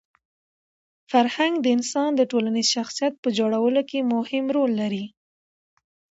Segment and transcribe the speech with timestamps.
[1.11, 5.05] فرهنګ د انسان د ټولنیز شخصیت په جوړولو کي مهم رول لري.